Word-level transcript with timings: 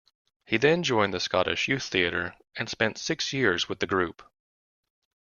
He 0.47 0.57
then 0.57 0.81
joined 0.81 1.13
the 1.13 1.19
Scottish 1.19 1.67
Youth 1.67 1.83
Theatre 1.83 2.35
and 2.55 2.67
spent 2.67 2.97
six 2.97 3.33
years 3.33 3.69
with 3.69 3.81
the 3.81 3.85
group. 3.85 4.23